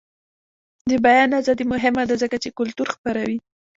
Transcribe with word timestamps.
د 0.89 0.91
بیان 1.05 1.29
ازادي 1.41 1.65
مهمه 1.73 2.03
ده 2.09 2.15
ځکه 2.23 2.37
چې 2.43 2.55
کلتور 2.59 2.87
خپروي. 2.95 3.37